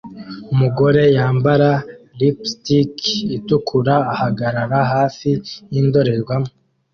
[0.53, 1.71] Umugore yambara
[2.19, 2.95] lipstick
[3.37, 5.29] itukura ahagarara hafi
[5.73, 6.51] yindorerwamo